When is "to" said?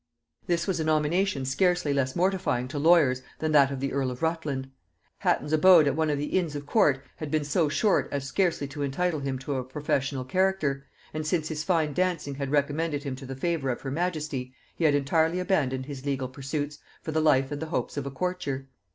2.69-2.79, 8.69-8.81, 9.37-9.57, 13.17-13.27